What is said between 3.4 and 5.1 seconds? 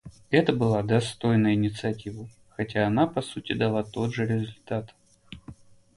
дала тот же результат.